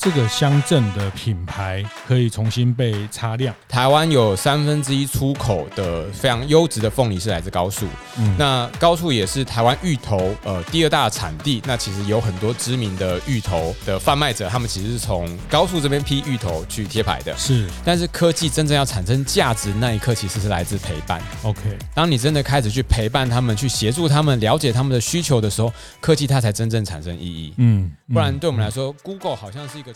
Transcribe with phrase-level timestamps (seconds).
[0.00, 3.54] 这个乡镇的品牌可以重新被擦亮。
[3.68, 11.60] 台湾有三分之一出口的非常优质的凤梨是来自高速，嗯，那高速也是台湾芋头呃第二大产地。
[11.66, 17.36] 那其实有很多知名的芋头的贩卖者，他们其实是从高速这边批芋头去贴牌的。
[17.36, 21.20] 是，但是科技真正要产生价值那一刻，其实是来自陪伴。
[21.42, 27.52] OK，当你真的开始去陪伴他们，去协助他们了解他们的需求的时候，科技它才真正产生意义。
[27.58, 29.89] 嗯，不然对我们来说，嗯，Google 好像是一个。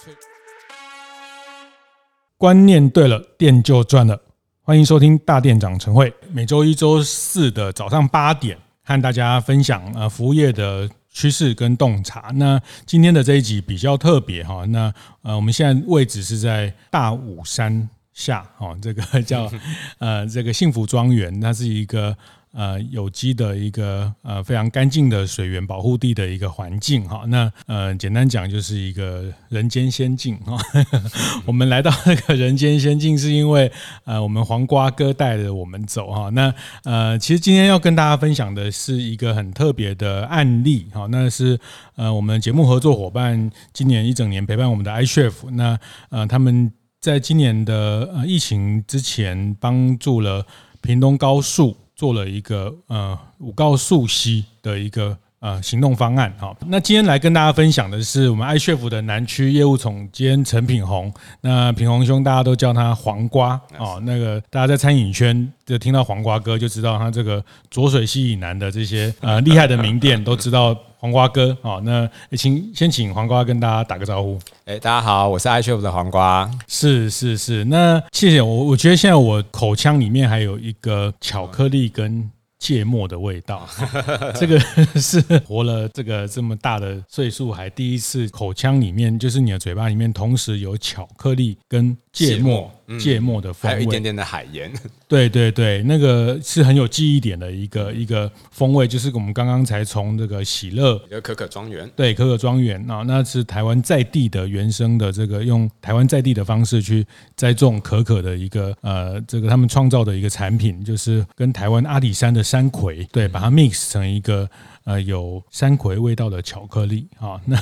[2.37, 4.20] 观念对了，店就赚了。
[4.62, 12.30] 欢迎收听大店长晨会，每周一、周四的早上八点，和大家分享呃服务业的趋势跟洞察。
[12.34, 19.51] 那今天的这一集比较特别哈，那呃我们现在位置是在大武山下哦，这个叫
[19.98, 22.17] 呃这个幸福庄园，它是一个。
[22.56, 30.56] 呃，有机的一个呃非常干净的水源保护地的一个环境哈，那呃简单讲就是一个人间仙境哈。
[31.46, 33.70] 我们来到这个人间仙境，是因为
[34.05, 36.30] 呃我们黄瓜哥带着我们走哈。
[36.30, 41.58] 那呃其实今天要跟大家分享的是一个很特别的案例哈，那是
[41.96, 45.77] 呃我们节目合作伙伴今年一整年陪伴我们的 iChef，那
[46.11, 50.46] 呃他们在今年的呃疫情之前帮助了
[50.80, 51.77] 屏东高速。
[51.97, 63.61] 做了一个呃五告溯溪的一个呃行动方案，好，那今天来跟大家分享的是我们 iChef 的南区业务总监陈品红，那品红兄大家都叫他黄瓜。
[63.78, 70.77] 哦，那个大家在餐饮圈就听到黄瓜哥就知道他这个浊水溪以南的这些呃厉害的名店都知道。
[71.05, 74.38] 黄瓜哥，好，那请先请黄瓜跟大家打个招呼。
[74.64, 76.50] 哎，大家好，我是 iChef 的黄瓜。
[76.66, 78.64] 是是是，那谢谢我。
[78.64, 83.68] 我觉得现在我口腔里面还有一个巧克力跟芥末的味道，
[84.34, 84.58] 这个
[84.98, 92.70] 是活了这个这么大的岁数还第一次口腔里面，就是你的嘴巴里面同时有巧克力跟芥末。
[93.01, 94.70] 芥末的风味，还有一点点的海盐。
[95.08, 114.47] 对对对，那个是很有记忆点的一个一个风味，就是我们刚刚才从这个喜乐，有可可庄园，对可可庄园啊，那是台湾在地的原生的这个用台湾在地的方式去栽种可可的一个呃，这个他们创造的一个产品，就是跟台湾阿里山的山葵，对，把它 mix 成一个。
[114.84, 117.58] 呃，有山葵味道的巧克力啊， 那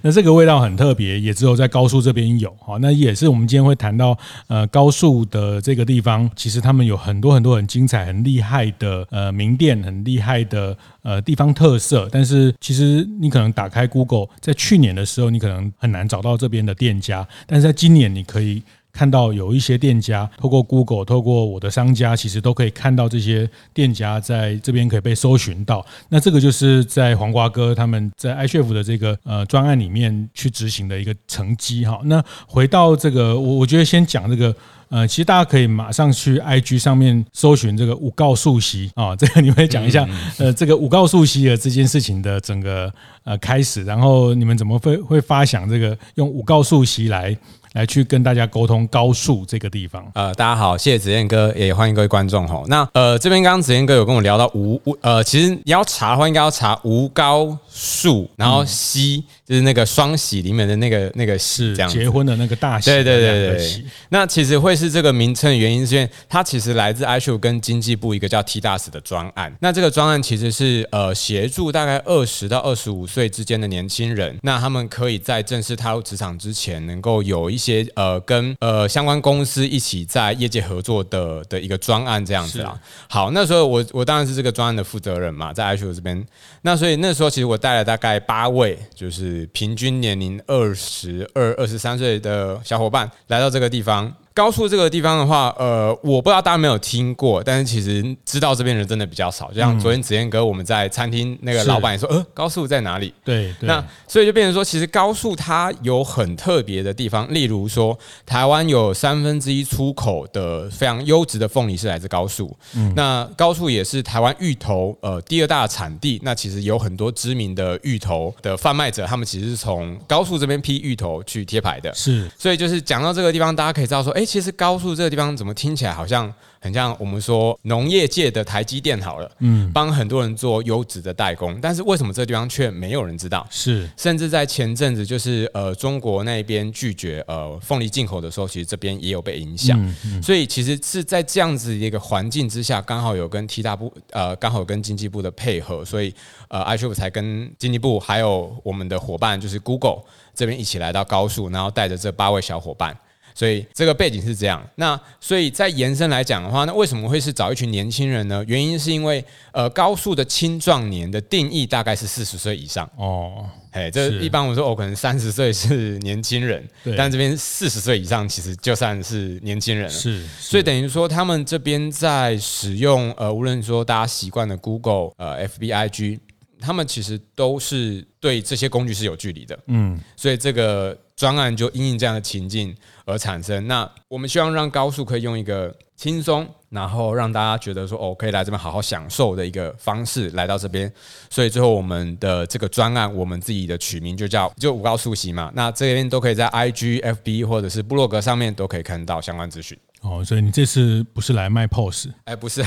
[0.00, 2.78] 那这个味道很特别，也只有在高树这边有哈。
[2.80, 4.16] 那也是我们今天会谈到，
[4.46, 12.08] 呃，高树的这个地方，其实他们有很多很多很精彩、很厉害的呃名店，很厉害的呃地方特色。
[12.10, 18.62] 但是其实你可能打开 Google，在去年的时候，你可能很难找到这边的店家，但是在今年你可以。
[18.98, 25.86] 看到有一些店家透过 Google，透过我的商家，其实都可以看到这些店家在这边可以被搜寻到。
[26.08, 32.00] 那这个就是在黄瓜哥他们在 i s h e f 的这个呃专案里面去执行的一个成绩哈。
[32.06, 34.52] 那回到这个，我我觉得先讲这个
[34.88, 40.08] 呃，其实大家可以马上去 IG 上面搜寻这个五告溯溪啊， 这个你会讲一下
[40.38, 42.92] 呃这个五告溯溪的这件事情的整个
[43.22, 47.36] 呃开始，然后你们怎么会会发想这个用五告溯溪来。
[47.72, 50.04] 来去跟大家沟通高速这个地方。
[50.14, 52.62] 呃，大家好，谢谢子燕哥，也欢迎各位观众哈。
[52.66, 59.24] 那呃，这边刚刚子燕哥有跟我聊到无，呃，其实你要查的话，应该要查无高速，然后西。
[59.48, 63.84] 就是那个双喜里面的那个那个是这样结婚的那个大喜，对对对对。
[64.10, 69.50] 那其实会是这个名称的原因，是因为它其实来自 iChef 跟经济部一个叫 TDAS 的专案。
[69.62, 82.78] 那这个专案其实是呃协助大概二十到二十五岁之间的年轻人，那他们可以在正式踏入职场之前，能够有一些呃跟呃相关公司一起在业界合作的的一个专案这样子啊。
[83.08, 86.22] 好，那时候我我当然是这个专案的负责人嘛，在 iChef 这边。
[86.60, 89.37] 那所以那时候其实我带了大概八位，就是。
[89.46, 94.14] 平均年龄二十二、二十三岁的小伙伴来到这个地方。
[94.38, 99.48] 高树这个地方的话，呃，我不知道大家没有听过，但是其实知道这边人真的比较少。
[99.48, 103.12] 就像昨天子燕哥我们在餐厅那个老板也说，呃，高树在哪里？
[103.24, 112.56] 对，对，那所以就变成说，其实高树它有很特别的地方，例如说，台湾有三分之一出口的非常优质的凤梨是来自高树。
[112.76, 116.20] 嗯，那高树也是台湾芋头呃第二大产地。
[116.22, 121.92] 那其实有很多知名的芋头的贩卖者，他们其实是从高树这边批芋头去贴牌的。
[121.92, 124.27] 是，所以就是讲到这个地方，大家可以知道说，哎。
[124.28, 133.46] 其实高速这个地方怎么听起来好像很像我们说农业界的台积电好了，嗯，帮很多人做优质的代工，但是为什么这个地方却没有人知道？
[133.48, 146.12] 是，甚至在前阵子就是呃中国那边拒绝呃凤梨进口的时候，其实这边也有被影响，嗯嗯、所以其实是在这样子一个环境之下，刚好有跟 T 大部呃刚好跟经济部的配合，所以
[146.48, 150.02] 呃 iCHEF 才跟经济部还有我们的伙伴就是 Google
[150.34, 152.94] 这边一起来到高速，然后带着这八位小伙伴。
[153.38, 158.44] 所以这个背景是这样，那所以在延伸来讲的话，那为什么会是找一群年轻人呢？
[158.48, 162.90] 原因是因为呃高速的青壮年的定义大概是四十岁以上。
[162.96, 170.28] 哦，哎，这一般我说哦，可能三十岁是年轻人，但这边四十岁以上其实就算是年轻人了，是，是。
[170.40, 176.18] 所以等于说他们这边在使用呃，无论说大家习惯的 Google 呃 FBIG，
[176.60, 180.98] 他们其实都是对这些工具是有距离的，嗯，所以这个。
[181.18, 182.72] 专案就因应这样的情境
[183.08, 183.66] 而产生。
[183.66, 190.92] 那我们希望让高速可以用一个轻松，然后让大家觉得说哦，可以来这边好好享受的一个方式来到这边。
[191.30, 195.50] 所以最后我们的这个专案，我们自己的取名就叫就五高速席嘛。
[195.54, 199.76] 那这边都可以在 IG、FB 或者是部落格上面都可以看到相关资讯。
[200.02, 202.08] 哦，所以你这次不是来卖 pose？
[202.22, 202.62] 哎，不是，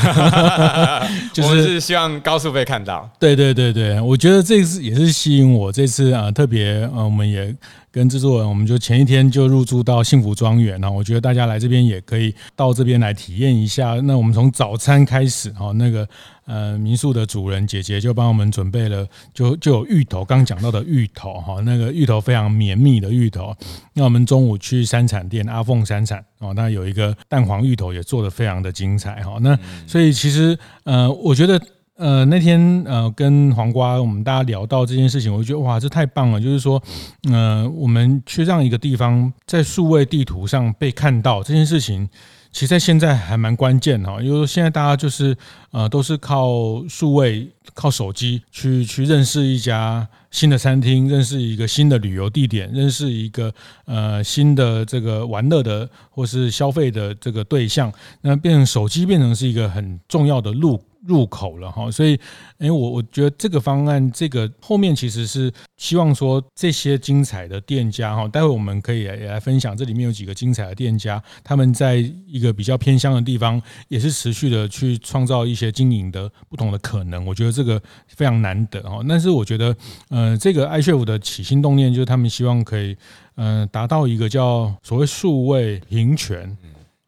[1.32, 3.10] 就是、希望高速被看到。
[3.18, 7.56] 对对对对，我觉得这次也是吸引我这次啊、呃，特别啊，我们也。
[7.92, 13.96] 跟制作人，我们就前一天就入住到幸福庄园，然后我觉得大家来这边也可以到这边来体验一下。
[14.06, 16.08] 那我们从早餐开始，哈，那个
[16.46, 23.54] 呃民宿的主人姐姐就帮我们准备了，就就有芋头，刚讲到的芋头，哈，那个芋头非常绵密的芋头。
[23.94, 29.38] 那我们中午去山产店阿凤山产，哦，那有一个蛋黄芋头也做得非常的精彩，哈。
[29.42, 31.62] 那所以其实呃，我觉得。
[32.02, 36.42] 呃，那天呃，跟黄瓜我们大家聊到这件事情，我就觉得哇，这太棒了！
[36.42, 36.82] 就是说，
[37.30, 42.10] 呃，我们去这样一个地方，在数位地图上被看到这件事情，
[42.52, 44.20] 其实在现在还蛮关键哈。
[44.20, 45.38] 因为现在大家就是
[45.70, 53.54] 呃，都是靠数位、靠手机去去认识一家新的餐厅，认识一个新的旅游地点，认识一个
[53.86, 60.82] 呃新的这个玩乐的或是消费的这个对象，那变成手机变成是一个很重要的路。
[61.08, 62.20] 入口了哈，所以，
[62.60, 71.96] 哎，我我觉得这个方案，这个后面其实是希望说这些精彩的店家哈，待会我们可以也来分享，这里面有几个精彩的店家，他们在
[72.28, 77.26] 一个比较偏乡的地方，也是持续的去创造一些经营的不同的可能。
[77.26, 79.76] 我觉得这个非常难得哈，但是我觉得，
[80.10, 82.96] 呃，这个 iCHEF 的起心动念就是他们希望可以，
[83.36, 86.56] 嗯，达到一个叫所谓数位平权。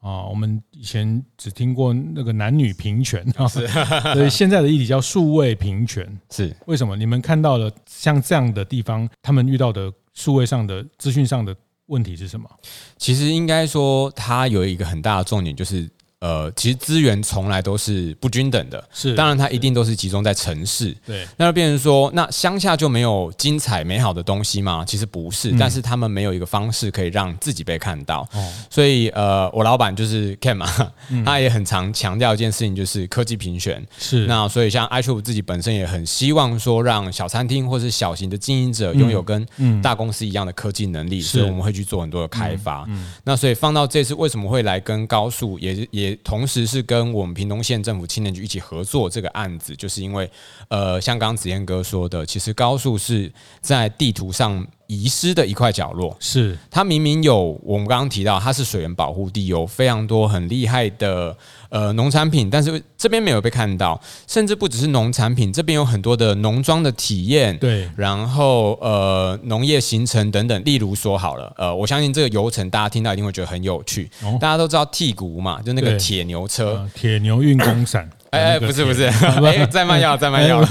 [0.04, 3.66] 啊，我们以前只听过那个男女平权啊， 是
[4.14, 6.06] 所以现在的议题叫数位平权。
[6.30, 6.96] 是为什么？
[6.98, 11.56] 你们看到了像这样的地方，他们遇到的数位上的资讯上的
[11.86, 12.50] 问题是什么？
[12.98, 15.90] 其实应该说，它有一个很大的重点就是。
[16.24, 24.86] 呃，其实资源从来都是不均等的，是当然它一定都是集中在城市，对，那就变成说，那乡下就没有精彩美好的东西吗？
[24.88, 30.66] 其实不是，嗯、但是他们没有一个方式可以让自己被看到，哦、所以呃，我老板就是 Ken 嘛，
[31.10, 34.26] 嗯、他也很常强调一件事情，就是科技评选，是。
[34.26, 39.46] 那所以像 iCHEF 自己本身也很希望说，让小餐厅或是小型的经营者拥有跟
[39.82, 42.96] 大公司一样的科技能力，所以我们会去做很多的开发，嗯。
[42.96, 46.13] 嗯、那所以放到这次为什么会来跟高速也也。
[46.18, 50.30] 同时是跟我们屏东县政府青年局一起合作这个案子，就是因为，
[50.68, 53.32] 呃，像刚子燕哥说的，其实高速是
[53.62, 56.58] 在地图上遗失的一块角落，是。
[56.70, 61.36] 它明明有我们刚刚提到它是水源保护地，有非常多很厉害的
[61.70, 78.10] 呃农产品，但是这边没有被看到，甚至不只是农产品，这边有很多的农庄的体验，对，然后呃农业形成等等，例如说好了，呃，我相信这个游程大家听到一定会觉得很有趣，哦、大家都知道剔骨嘛，就那个铁牛车，铁、呃、牛运公伞。
[78.34, 79.04] 哎哎，不是不是，
[79.46, 80.64] 哎，在卖药，在卖药。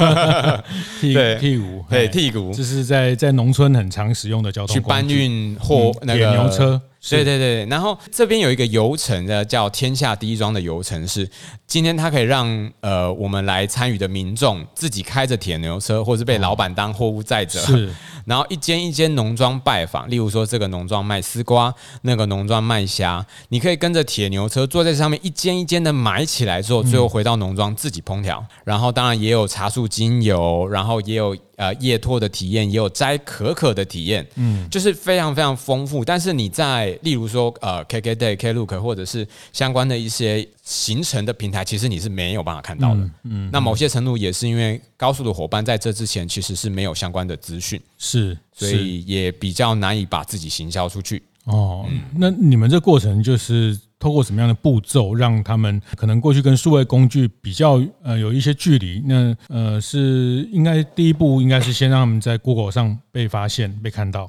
[1.00, 6.80] 替替骨，对，替骨，这是在在农村很常使用的交通工具，去搬运货那个牛车。
[7.10, 11.28] 对对对，然后这边有一个游程的叫天下第一庄的游程，是
[11.66, 17.92] 今天它可以让呃我们来参与的民众自己开着铁牛车，或是被老板当货物载着，是，
[18.24, 31.36] 然后一间一间农庄拜访，例如说这个农庄卖丝瓜，那个农庄卖虾，你可以跟着铁牛车坐在上面一间一间的买起来之后，最后回到农庄自己烹调，然后当然也有茶树精油，然后也有。
[31.62, 36.04] 呃，夜拓的体验也有摘可可的体验，嗯，就是非常非常丰富。
[36.04, 43.00] 但是你在例如说呃，KKday、Klook 或者是相关的一些行程的平台，其实你是没有办法看到的。
[43.02, 51.22] 嗯，嗯，那某些程度也是因为高速的伙伴在这之前其实是没有相关的资讯，是，所以也比较难以把自己行销出去。
[51.44, 59.00] 哦，那你们这过程就是透过什么样的步骤，让他们可能过去跟数位工具比较呃有一些距离？
[59.06, 64.28] 那呃是应该第一步应该是先让他们在 Google 上被发现、被看到。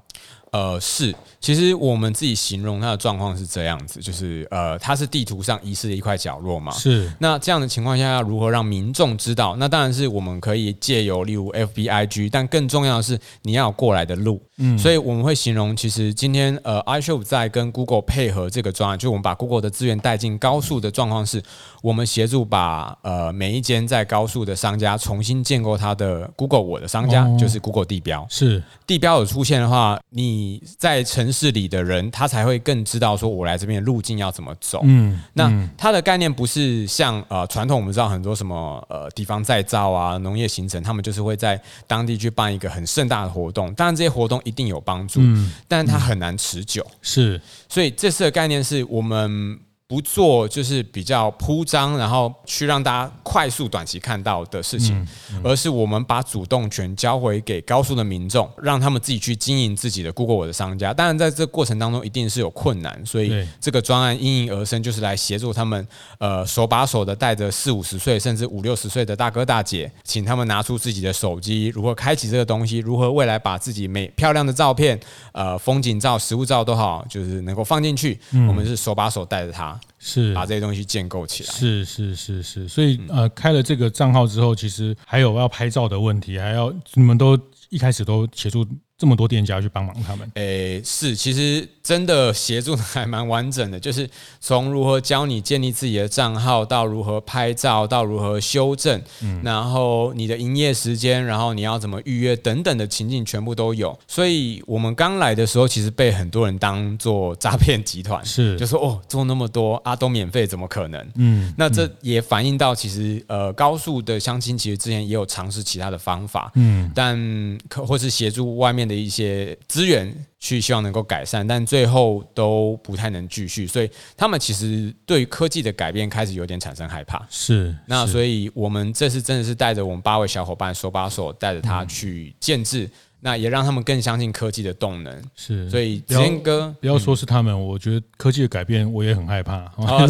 [0.52, 6.72] 呃，是，其实我们自己形容它的状况是这样子，就是呃，它是地图上遗失的一块角落嘛。
[6.74, 7.12] 是。
[7.18, 9.56] 那这样的情况下，要如何让民众知道？
[9.56, 14.40] 那当然是我们可以借由例如 FBIG，但更重要的是你要有过来的路。
[14.64, 14.78] 嗯。
[14.78, 21.44] 所以我们会形容，其实今天呃，iShow 在跟 Google 配合这个专案，就我们把 Google 的资源带进高速的状况是，
[21.82, 28.26] 我们协助把呃每一间在高速的商家重新建构它的 Google 我的商家，哦、就是 Google 地标。
[28.30, 28.64] 是。
[28.88, 34.82] 地标有出现的话，你在城市里的人，他才会更知道说，我来这边的路径要怎么走。
[34.84, 43.74] 嗯，那它的概念不是像呃传统我们知道很多什么呃地方再造啊、农业形成，他们就是会在当地去办一个很盛大的活动。
[43.74, 46.86] 当然这些活动一定有帮助，嗯，但是它很难持久。
[47.02, 49.60] 是，所以这次的概念是我们。
[49.86, 55.08] 不做就是比较铺张，然后去让大家快速短期看到的事情，
[55.44, 60.94] 而是我们把主动权交回给高速的民众，让他们自己去经营自己的 Google 我的商家。
[60.94, 65.88] 当然，在这过程当中一定是有困难，所以这个专案应运而生，就是来协助他们，
[66.18, 75.00] 呃，手把手的带着四五十岁甚至五六十岁的大哥大姐，请他们拿出自己的手机，如何开启这个东西，如何未来把自己美漂亮的照片，
[75.34, 78.20] 呃，风景照、实物照都好，就是能够放进去。
[78.48, 79.80] 我们是手把手带着他。
[80.04, 80.34] 是。
[80.34, 88.68] 把这些东西建构起来，是是是是，所以呃，开了这个账号之后，其实还有要拍照的问题，还要你们都一开始都协助。
[89.04, 103.94] 这么多店家去帮忙他们，诶，是，其实真的协助的还蛮完整的，就是从如何教你建立自己的账号，到如何拍照，到如何修正，嗯，然后你的营业时间，然后你要怎么预约等等的情境全部都有。
[104.08, 111.06] 所以我们刚来的时候，其实被很多人当做诈骗集团，是，就说哦，做那么多啊，都免费，怎么可能？
[111.16, 118.93] 嗯，那这也反映到其实呃，高速的相亲其实之前也有尝试其他的方法，嗯，但可或是协助外面的。
[118.96, 127.26] 一些资源去希望能够改善，但最后都不太能继续，所以他们其实对于科技的改变开始有点产生害怕。
[127.30, 132.90] 是，那所以我们这次真的是带着我们八位小伙伴手把手带着他去建置。
[133.26, 139.72] 那也让他们更相信科技的动能，是，所以子轩哥不要说是他们，我觉得科技的改变我也很害怕。
[139.78, 140.06] 哦，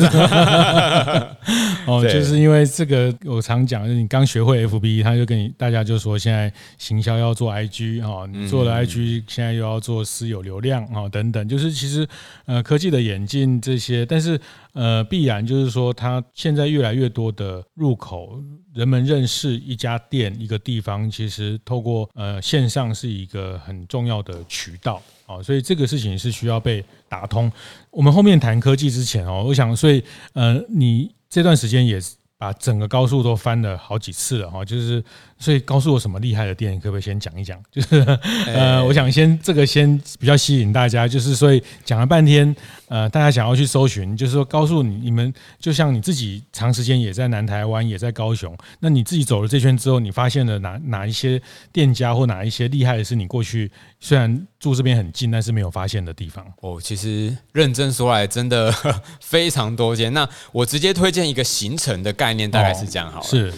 [2.12, 12.08] 就是因为这个，我常讲，就是你刚学会 FB，他就跟你大家就说，现在行销要做 IG 哈，你做了 IG，现在又要做私有流量啊等等，就是其实
[12.46, 14.41] 呃科技的演进这些，但是
[14.74, 18.42] 呃必然就是说，它现在越来越多的入口。
[18.74, 27.51] 人们认识一家店、一个地方，其实透过呃线上是一个很重要的渠道啊，所以这个事情是需要被打通。
[27.92, 30.03] 我们后面谈科技之前哦，我想，所以
[30.34, 32.00] 呃，你这段时间也
[32.36, 35.03] 把整个高速都翻了好几次了哈，就是。
[35.39, 37.62] 所以高速有什么厉害的店，可不可以先讲一讲？
[37.70, 38.00] 就是
[38.48, 42.56] 呃，我想先这个先比较吸引大家，就是所以讲了半天，
[42.93, 56.45] 呃，大家想要去搜寻，就是说告诉你你们就像你自己长时间也在南台湾，也在高雄，那你自己走了这圈之后，你发现了哪哪一些店家或哪一些厉害的是你过去虽然住这边很近，但是没有发现的地方？
[56.62, 58.71] 哦，其实认真说来，真的
[59.19, 60.13] 非常多间。
[60.13, 63.25] 那我直接推荐一个行程的概念，大概是这样好了。
[63.25, 63.51] 是。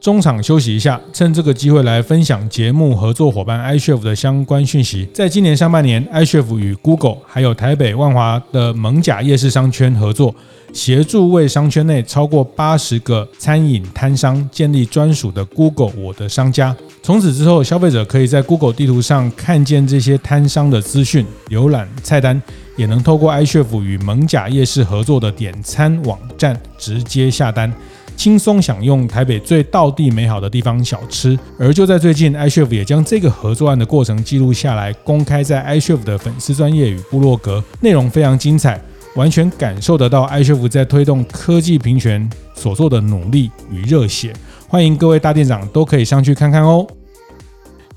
[0.00, 5.08] 中场休息一下，趁这个机会来分享节目合作伙伴 iCHEF 的相关讯息。
[5.12, 10.32] 在今年上半年，iCHEF 与 Google 还有台北万华的蒙甲夜市商圈合作，
[10.72, 16.74] 协助为商圈内超过八十个餐饮摊商建立专属的 Google 我的商家。
[17.02, 22.40] 从此之后，消费者可以在 Google 地图上看见这些摊商的资讯，浏览菜单，
[22.76, 27.72] 也能透过 iCHEF 与蒙甲夜市合作的点餐网站直接下单。
[28.18, 38.82] 轻松享用台北最道地美好的地方小吃，而就在最近，iCHEF 也将这个合作案的过程记录下来，公开在 iCHEF 的粉丝专业与部落格，内容非常精彩，
[39.14, 44.32] 完全感受得到 iCHEF 在推动科技平权所做的努力与热血。
[44.66, 46.84] 欢迎各位大店长都可以上去看看哦。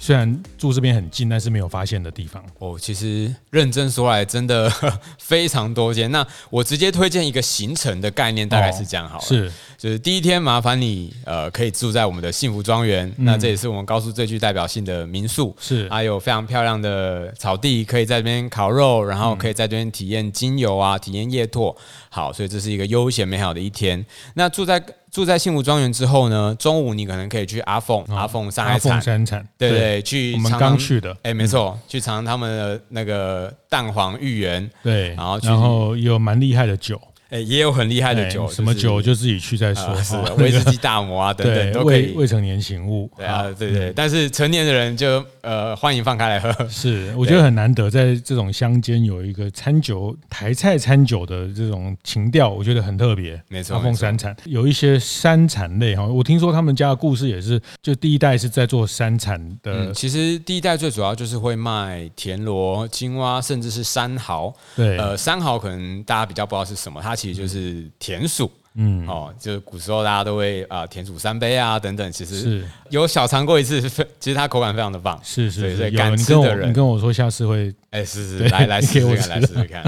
[0.03, 2.75] 虽然住这边很近，但是没有发现的地方哦。
[2.75, 4.67] 其实认真说来，真的
[5.19, 6.11] 非常多间。
[6.11, 9.23] 那我直接推荐一个行程的概念，大概是这样好了。
[9.23, 15.55] 是，就是第一天麻烦你呃可以住在我们的幸福庄园，那这也是我们高速最具代表性的民宿。
[15.59, 21.77] 是，还有非常漂亮的草地，可以在这边烤肉，然后可以在这边体验精油啊，体验夜拓。
[22.13, 24.05] 好，所以这是一个悠闲美好的一天。
[24.33, 36.99] 那住在住在幸福庄园之后呢，中午你可能可以去阿凤、哦、阿凤山海产，山产对对，对，去我们刚去的，哎，没错，去尝尝他们的那个蛋黄芋圆，对，然后然后有蛮厉害的酒。
[37.31, 39.95] 哎，也有很厉害的酒，什么酒就自己去再说。
[40.03, 42.11] 是威士忌大摩啊， 等等都可以。
[42.13, 43.09] 未成年醒悟。
[43.15, 43.93] 对啊，对对。
[43.95, 46.51] 但是成年的人就呃欢迎放开来喝。
[46.67, 53.41] 是，我觉得很难得在这种乡间有一个餐酒台菜餐酒的这种情调，我觉得很特别。
[53.47, 59.93] 没错，阿凤山产有一些山产类哈，我听说他们家的故事也是，就第一代是在做山产的。
[59.93, 64.53] 其实第一代最主要就是会卖田螺、青蛙，甚至是山蚝。
[64.75, 67.87] 对，呃，山蚝可能大家比较不知道是什么，它其实就是。
[67.99, 73.79] 田鼠，嗯，哦，就是古时候大家都会啊、呃，田鼠三杯啊，等等，其实是有小尝过一次，
[74.19, 77.73] 其实它口感非常的棒，是是，是，所以敢吃的人，你跟我说下次会。
[77.91, 79.83] 哎、欸，是是，来来试试看，来试试看。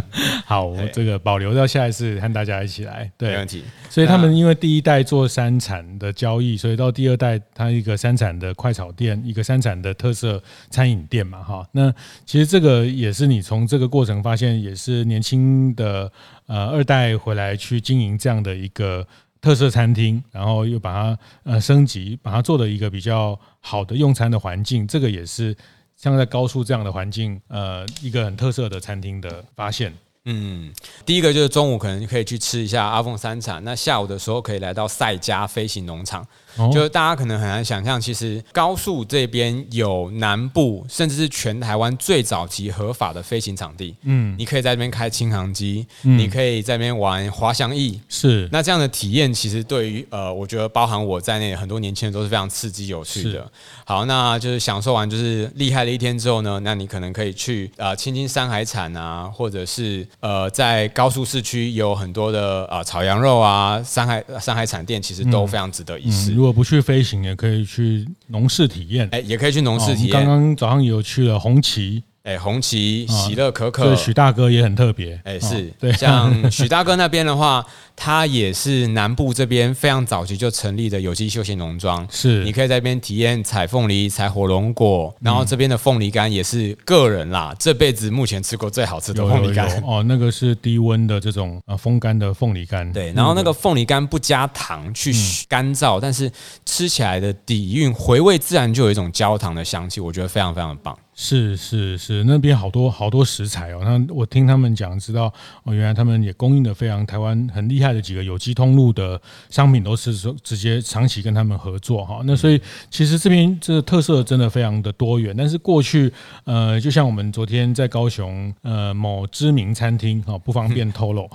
[0.45, 3.09] 好，我这个保留到下一次和大家一起来。
[3.17, 3.63] 对，没问题。
[3.89, 11.65] 所以他们因为第一代做山产的交易，所以到第二代，它一个山产的快炒店，一个山产的特色餐饮店嘛，哈。
[11.71, 11.89] 那
[12.25, 16.11] 其实这个也是你从这个过程发现，也是年轻的
[16.47, 19.07] 呃二代回来去经营这样的一个
[19.39, 25.55] 特色餐厅，然后又把它呃升级，把它做的一个比较好的用餐的环境，这个也是。
[26.03, 29.93] 像在高速这样的环境，呃，一个很特色的餐厅的发现。
[30.25, 30.69] 嗯，
[31.05, 36.27] 第一个就是中午可能可以去吃一下阿凤三产，那下午的时候可以来到赛家飞行农场。
[36.71, 43.95] 就是大家可能很难想象，其实高速这边有南部甚至是全台湾最早期合法的飞行场地。
[44.03, 47.99] 嗯，你可以在这边开轻航机，你可以在那边玩滑翔翼。
[48.07, 53.49] 是，那这样的体验其实对于呃，我觉得包含我在内很多年轻人都是非常刺激有趣的。
[53.85, 66.42] 好，那就是享受完就是厉害的一天之后呢，那你可能可以去呃青青山海产啊，或者是呃在高速市区有很多的呃炒羊肉啊，山海山海产店其实都非常值得一试。
[66.43, 69.07] 如果不去飞行，也可以去农事体验。
[69.13, 70.11] 哎，也可以去农事体验。
[70.11, 72.03] 刚刚早上有去了红旗。
[72.23, 75.17] 哎，红旗喜乐可可，许大哥也很特别。
[75.23, 82.05] 哎，是对，像许大哥那边的话， 他也是南部这边非常早期就成立的有机休闲农庄。
[82.09, 89.67] 是，你可以在这边体验采凤梨、采火龙果，然后这边的凤梨干也是个人啦，这辈子目前吃过最好吃的凤梨干。
[89.85, 92.91] 哦，那个是低温的这种呃风干的凤梨干。
[92.91, 95.13] 对，然后那个凤梨干不加糖去
[95.47, 96.31] 干燥，但是
[96.65, 100.97] 吃起来的底蕴回味自然就有一种焦糖的香气，我觉得非常非常的棒。
[101.15, 103.81] 是是是，那边好多好多食材哦。
[103.83, 105.31] 那我听他们讲，知道
[105.63, 109.19] 哦，原来他们也供应的非常台湾很厉害的几个有机通路的
[109.49, 112.21] 商品，都是说直接长期跟他们合作哈。
[112.25, 115.35] 那所以其实这边这个特色真的非常的多元。
[115.35, 116.13] 但是过去
[116.45, 121.27] 呃，就像我们昨天在高雄呃某知名餐厅哈，不方便透露，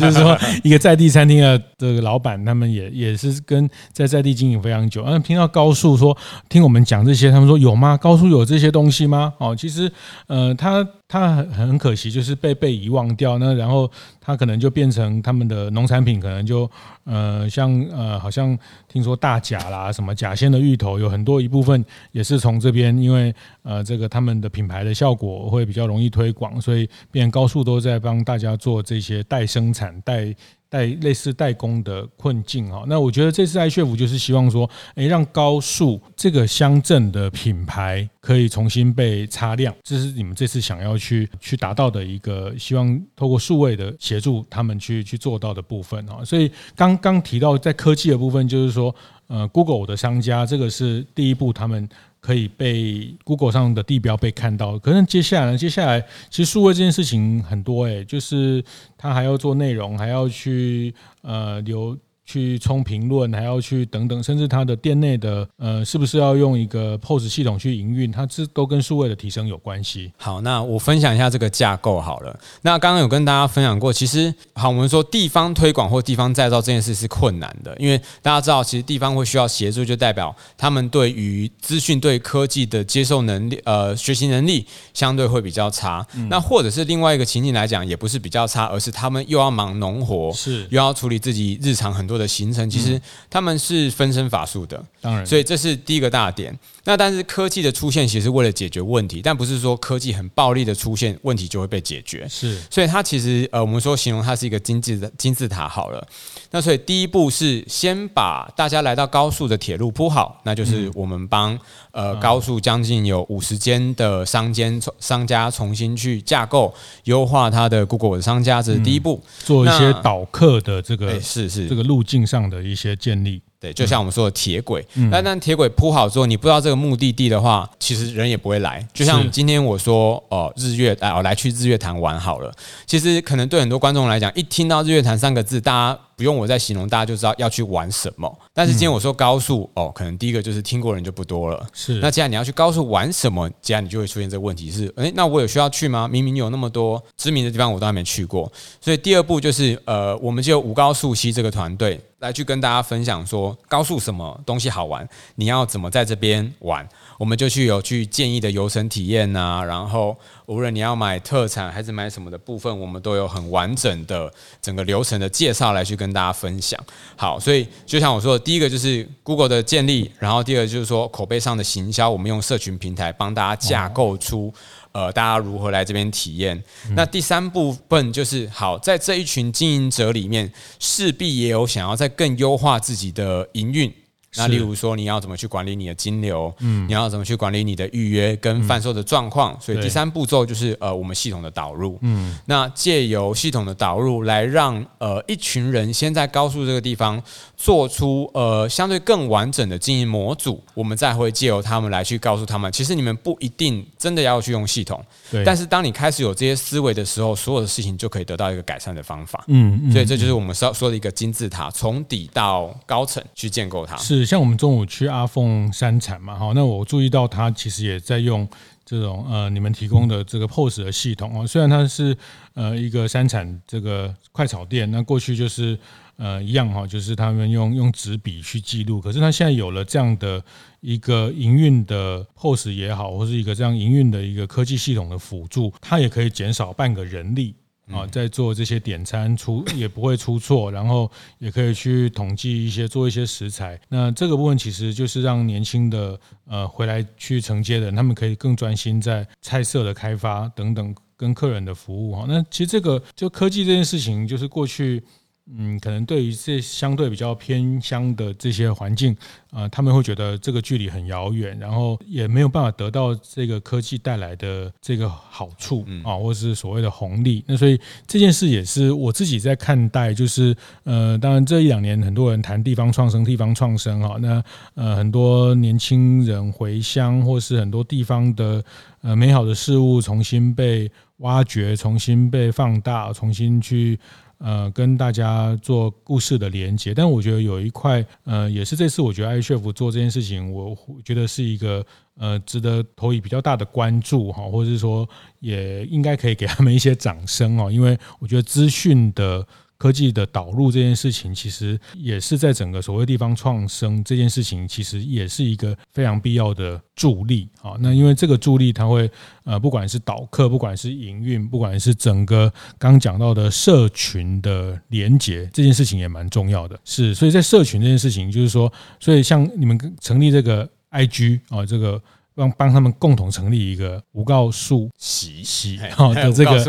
[0.00, 5.04] 就是说一个在地餐厅的这个老板，他们也也是跟在在地经营非常久。
[5.04, 6.16] 嗯，听到高速说
[6.48, 7.96] 听我们讲这些，他们说有吗？
[7.96, 9.34] 高速有这些东西吗？
[9.38, 9.92] 哦，其实，
[10.28, 13.38] 呃，他它很很可惜，就是被被遗忘掉。
[13.38, 13.90] 那然后
[14.20, 16.68] 它可能就变成他们的农产品，可能就
[17.04, 30.34] 呃，像呃，好像听说大甲啦，什么甲仙的芋头，有很多一部分也是从这边，因为呃，这个他们的品牌的效果会比较容易推广，所以变高速都在帮大家做这些代生产代。
[30.76, 46.22] 代类似代工的困境哈，那我觉得这次 iCHEF 就是希望说，诶，让高速这个乡镇的品牌可以重新被擦亮，这是你们这次想要去去达到的一个希望，透过数位的协助，他们去去做到的部分哈。
[46.22, 48.94] 所以刚刚提到在科技的部分，就是说，
[49.28, 51.88] 呃，Google 的商家这个是第一步，他们。
[52.26, 55.56] 可以被 Google 上的地标被看到，可是接下来呢？
[55.56, 58.64] 接下来其实数位这件事情很多诶，就是
[58.98, 61.96] 他还要做内容，还要去呃留。
[62.26, 68.10] 去冲评论，还要去等等，甚至它的店内的呃，是不是要用一个 POS 系统去营运？
[68.10, 70.12] 它这都跟数位的提升有关系。
[70.18, 72.38] 好，那我分享一下这个架构好了。
[72.62, 86.04] 那刚刚有跟大家分享过，其实好，我们说地方推广或地方再造这件事是困难的，因为大家知道，其实地方会需要协助，就代表他们对于资讯、对科技的接受能力、呃，学习能力相对会比较差。
[86.14, 96.56] 嗯、那或者是另外一个情境来讲，也不是比较差，而是他们又要忙农活，是又要处理自己日常很多的形成，其实他们是分身乏术的，当然，所以这是第一个大点。
[96.84, 102.26] 那但是科技的出现，其实是为了解决问题，但不是说科技很暴力的出现，问题就会被解决。
[102.28, 106.06] 是，所以它其实呃，我们说形容它是一个金字金字塔好了。
[106.52, 111.58] 那所以第一步是先把大家来到高速的铁路铺好，那就是我们帮
[111.96, 116.72] 呃高速将近有五十间的商间商家重新去架构
[117.04, 121.96] 优化它的 Google 的商家，这是第一步，做一些导客的这个是是这个路。
[122.06, 123.42] 径上的一些建立。
[123.58, 128.86] 对，就像我们说的铁轨，那、嗯、但铁轨铺好之后，你不知道这个目的地的话，其实人也不会来。
[128.92, 132.52] 就像今天我说，哦，日月，哎，我来去日月潭玩好了。
[132.86, 135.98] 其实可能对很多观众来讲，一听到日月潭三个字，大家。
[136.16, 138.38] 不用我再形容，大家就知道要去玩什么。
[138.54, 141.66] 但是今天我说高速、嗯、哦，可能第一个就是听过人就不多了。
[141.74, 146.08] 是，那既然你要去高速玩什么，既然你就会出现这个问题是：诶，那我有需要去吗？
[146.08, 148.50] 明明有那么多知名的地方我都还没去过。
[148.80, 156.88] 所以第二步就是，呃，我们就五高速溪这个团队来去跟大家分享说，高速什么东西好玩，你要怎么在这边玩。
[157.18, 166.78] 我们就去有去建议的游程体验呐、啊，然后无论你要买特产还是买什么的部分，我们都有很完整的整个流程的介绍来去跟大家分享。
[167.16, 174.52] 好，所以就像我说的，第一个就是 Google 的建立，然后第二个就是说口碑上的行销，我们用社群平台帮大家架构出
[174.92, 176.62] 呃大家如何来这边体验。
[176.94, 183.92] 那第三部分就是好，在这一群经营者里面，势必也有想要再更优化自己的营运。
[184.36, 186.52] 那例如说，你要怎么去管理你的金流？
[186.60, 189.54] 嗯，你要怎么去管理你的预约跟贩售的状况？
[189.54, 191.98] 嗯、所以第三步骤就是呃，我们系统的导入。
[192.02, 197.22] 嗯，那借由系统的导入来让呃一群人先在高速这个地方
[197.56, 205.02] 做出呃相对更完整的经营模组，我们再会借由他们来去告诉他们，其实你们不一定真的要去用系统。
[205.30, 205.42] 对。
[205.44, 209.44] 但是当你开始有这些思维的时候，所有的事情就可以得到一个改善的方法。
[209.46, 209.92] 嗯嗯。
[209.92, 213.96] 所以这就是我们说说的一个金字塔，从底到高层去建构它。
[213.96, 214.25] 是。
[214.26, 218.46] 像我们中午去阿凤山产嘛，好，那我注意到他其实也在用
[218.84, 222.16] 这种呃你们提供的这个 POS 的系统哦，虽然它是
[222.54, 225.78] 呃一个山产这个快炒店，那过去就是
[226.16, 230.42] 呃一样哈，就是他们用用纸笔去记录，可是他现在有了这样的
[230.80, 237.54] 一个营运的 POS 也好，或是一个这样营运的一个科技系统的辅助，它也可以减少半个人力。
[237.92, 243.80] 啊，在做这些点餐出也不会出错，然后也可以去统计一些做一些食材。
[243.88, 252.24] 那这个部分其实就是让年轻的呃回来去承接的人，他们可以更专心在菜色的开发等等跟客人的服务哈。
[252.28, 255.02] 那其实这个就科技这件事情，就是过去。
[255.48, 259.16] 嗯，可能对于这相对比较偏乡的这些环境，
[259.52, 267.44] 呃，他们会觉得这个距离很遥远，然后也没有办法得到这个科技带来的这个好处啊，或是所谓的红利。
[267.46, 274.42] 那所以这件事也是我自己在看待，就是呃，当然这一两年很多人谈地方创生，地方创生哈，那
[274.74, 278.64] 呃很多年轻人回乡，或是很多地方的
[279.02, 283.96] 呃美好的事物重新被挖掘，重新被放大，重新去。
[284.38, 291.84] 呃，跟大家做故事的连接，但我觉得有一块，呃，也是这次我觉得艾学府做这件事情，我觉得是一个
[292.16, 295.08] 呃值得投以比较大的关注哈，或者是说
[295.40, 299.46] 也应该可以给他们一些掌声哦，因为我觉得资讯的。
[299.78, 307.76] 科技的导入这件事情，其实也是在整个所谓地方创生这件事情，其实也是一个非常必要的助力啊。
[307.80, 309.10] 那因为这个助力，它会
[309.44, 316.78] 呃，不管是导客，不管是营运，不管是整个刚讲到的社群的连接，这件事情也蛮重要的。
[316.84, 322.02] 是，所以在社群这件事情，就是说，所以像你们成立这个 IG 啊，这个。
[322.38, 326.62] 帮帮他们共同成立一个无告诉息息好的这个